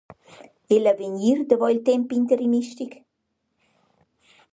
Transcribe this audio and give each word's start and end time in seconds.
E 0.73 0.75
l’avegnir 0.83 1.37
davo 1.49 1.67
il 1.73 1.81
temp 1.87 2.07
interimistic? 2.21 2.91